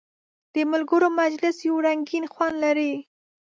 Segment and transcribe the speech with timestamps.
[0.53, 2.93] د ملګرو مجلس یو رنګین خوند لري.